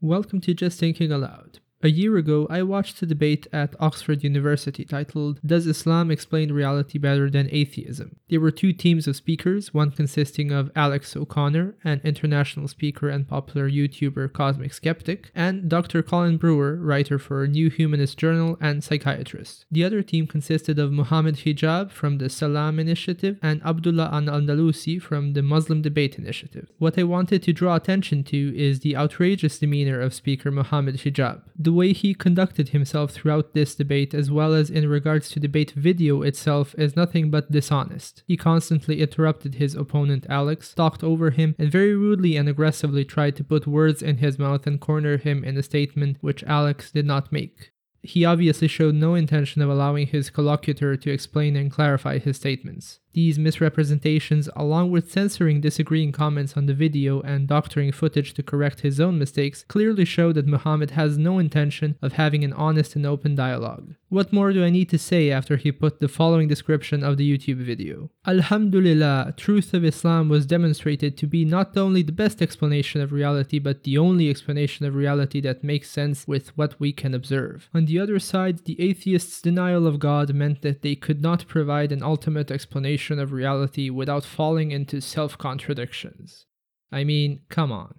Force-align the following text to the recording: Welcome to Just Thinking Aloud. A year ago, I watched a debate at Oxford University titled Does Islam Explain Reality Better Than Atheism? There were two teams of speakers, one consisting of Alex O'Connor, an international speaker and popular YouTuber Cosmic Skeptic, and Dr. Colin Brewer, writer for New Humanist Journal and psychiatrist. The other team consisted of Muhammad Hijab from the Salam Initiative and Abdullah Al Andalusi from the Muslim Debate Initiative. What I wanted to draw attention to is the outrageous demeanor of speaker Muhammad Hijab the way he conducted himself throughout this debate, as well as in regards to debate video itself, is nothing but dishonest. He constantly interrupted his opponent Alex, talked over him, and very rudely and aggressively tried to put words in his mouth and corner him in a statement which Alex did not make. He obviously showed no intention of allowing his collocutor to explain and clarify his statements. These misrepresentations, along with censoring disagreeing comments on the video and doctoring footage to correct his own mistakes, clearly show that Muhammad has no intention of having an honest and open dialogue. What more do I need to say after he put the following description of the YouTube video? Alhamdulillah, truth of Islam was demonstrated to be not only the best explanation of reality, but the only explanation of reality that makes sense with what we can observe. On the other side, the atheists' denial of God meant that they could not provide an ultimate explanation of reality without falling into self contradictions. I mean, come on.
Welcome 0.00 0.40
to 0.42 0.54
Just 0.54 0.78
Thinking 0.78 1.10
Aloud. 1.10 1.58
A 1.80 1.90
year 1.90 2.16
ago, 2.16 2.48
I 2.50 2.64
watched 2.64 3.00
a 3.02 3.06
debate 3.06 3.46
at 3.52 3.76
Oxford 3.78 4.24
University 4.24 4.84
titled 4.84 5.38
Does 5.46 5.64
Islam 5.64 6.10
Explain 6.10 6.50
Reality 6.50 6.98
Better 6.98 7.30
Than 7.30 7.48
Atheism? 7.52 8.16
There 8.28 8.40
were 8.40 8.50
two 8.50 8.72
teams 8.72 9.06
of 9.06 9.14
speakers, 9.14 9.72
one 9.72 9.92
consisting 9.92 10.50
of 10.50 10.72
Alex 10.74 11.16
O'Connor, 11.16 11.76
an 11.84 12.00
international 12.02 12.66
speaker 12.66 13.08
and 13.08 13.28
popular 13.28 13.70
YouTuber 13.70 14.32
Cosmic 14.32 14.74
Skeptic, 14.74 15.30
and 15.36 15.68
Dr. 15.68 16.02
Colin 16.02 16.36
Brewer, 16.36 16.74
writer 16.74 17.16
for 17.16 17.46
New 17.46 17.70
Humanist 17.70 18.18
Journal 18.18 18.58
and 18.60 18.82
psychiatrist. 18.82 19.64
The 19.70 19.84
other 19.84 20.02
team 20.02 20.26
consisted 20.26 20.80
of 20.80 20.90
Muhammad 20.90 21.36
Hijab 21.36 21.92
from 21.92 22.18
the 22.18 22.28
Salam 22.28 22.80
Initiative 22.80 23.38
and 23.40 23.62
Abdullah 23.64 24.10
Al 24.12 24.22
Andalusi 24.22 25.00
from 25.00 25.34
the 25.34 25.42
Muslim 25.42 25.82
Debate 25.82 26.18
Initiative. 26.18 26.68
What 26.78 26.98
I 26.98 27.04
wanted 27.04 27.44
to 27.44 27.52
draw 27.52 27.76
attention 27.76 28.24
to 28.24 28.52
is 28.58 28.80
the 28.80 28.96
outrageous 28.96 29.60
demeanor 29.60 30.00
of 30.00 30.12
speaker 30.12 30.50
Muhammad 30.50 30.96
Hijab 30.96 31.42
the 31.68 31.72
way 31.74 31.92
he 31.92 32.14
conducted 32.14 32.70
himself 32.70 33.10
throughout 33.10 33.52
this 33.52 33.74
debate, 33.74 34.14
as 34.14 34.30
well 34.30 34.54
as 34.54 34.70
in 34.70 34.88
regards 34.88 35.28
to 35.28 35.38
debate 35.38 35.72
video 35.72 36.22
itself, 36.22 36.74
is 36.78 36.96
nothing 36.96 37.30
but 37.30 37.52
dishonest. 37.52 38.22
He 38.26 38.38
constantly 38.38 39.02
interrupted 39.02 39.56
his 39.56 39.74
opponent 39.74 40.24
Alex, 40.30 40.72
talked 40.72 41.04
over 41.04 41.28
him, 41.28 41.54
and 41.58 41.70
very 41.70 41.94
rudely 41.94 42.38
and 42.38 42.48
aggressively 42.48 43.04
tried 43.04 43.36
to 43.36 43.44
put 43.44 43.66
words 43.66 44.02
in 44.02 44.16
his 44.16 44.38
mouth 44.38 44.66
and 44.66 44.80
corner 44.80 45.18
him 45.18 45.44
in 45.44 45.58
a 45.58 45.62
statement 45.62 46.16
which 46.22 46.42
Alex 46.44 46.90
did 46.90 47.04
not 47.04 47.32
make. 47.32 47.70
He 48.02 48.24
obviously 48.24 48.68
showed 48.68 48.94
no 48.94 49.14
intention 49.14 49.60
of 49.60 49.68
allowing 49.68 50.06
his 50.06 50.30
collocutor 50.30 50.96
to 50.96 51.10
explain 51.10 51.54
and 51.54 51.70
clarify 51.70 52.16
his 52.18 52.38
statements. 52.38 53.00
These 53.18 53.36
misrepresentations, 53.36 54.48
along 54.54 54.92
with 54.92 55.10
censoring 55.10 55.60
disagreeing 55.60 56.12
comments 56.12 56.56
on 56.56 56.66
the 56.66 56.72
video 56.72 57.20
and 57.22 57.48
doctoring 57.48 57.90
footage 57.90 58.32
to 58.34 58.44
correct 58.44 58.82
his 58.82 59.00
own 59.00 59.18
mistakes, 59.18 59.64
clearly 59.66 60.04
show 60.04 60.32
that 60.32 60.46
Muhammad 60.46 60.92
has 60.92 61.18
no 61.18 61.40
intention 61.40 61.96
of 62.00 62.12
having 62.12 62.44
an 62.44 62.52
honest 62.52 62.94
and 62.94 63.04
open 63.04 63.34
dialogue. 63.34 63.96
What 64.08 64.32
more 64.32 64.52
do 64.52 64.64
I 64.64 64.70
need 64.70 64.88
to 64.90 64.98
say 64.98 65.32
after 65.32 65.56
he 65.56 65.72
put 65.72 65.98
the 65.98 66.06
following 66.06 66.46
description 66.46 67.02
of 67.02 67.16
the 67.16 67.28
YouTube 67.28 67.56
video? 67.56 68.08
Alhamdulillah, 68.24 69.34
truth 69.36 69.74
of 69.74 69.84
Islam 69.84 70.28
was 70.28 70.46
demonstrated 70.46 71.18
to 71.18 71.26
be 71.26 71.44
not 71.44 71.76
only 71.76 72.02
the 72.02 72.12
best 72.12 72.40
explanation 72.40 73.00
of 73.00 73.10
reality, 73.10 73.58
but 73.58 73.82
the 73.82 73.98
only 73.98 74.30
explanation 74.30 74.86
of 74.86 74.94
reality 74.94 75.40
that 75.40 75.64
makes 75.64 75.90
sense 75.90 76.28
with 76.28 76.56
what 76.56 76.78
we 76.78 76.92
can 76.92 77.14
observe. 77.14 77.68
On 77.74 77.84
the 77.84 77.98
other 77.98 78.20
side, 78.20 78.64
the 78.64 78.80
atheists' 78.80 79.42
denial 79.42 79.88
of 79.88 79.98
God 79.98 80.32
meant 80.32 80.62
that 80.62 80.82
they 80.82 80.94
could 80.94 81.20
not 81.20 81.48
provide 81.48 81.90
an 81.90 82.04
ultimate 82.04 82.52
explanation 82.52 83.07
of 83.16 83.32
reality 83.32 83.90
without 83.90 84.24
falling 84.24 84.70
into 84.70 85.00
self 85.00 85.38
contradictions. 85.38 86.46
I 86.92 87.04
mean, 87.04 87.40
come 87.48 87.72
on. 87.72 87.94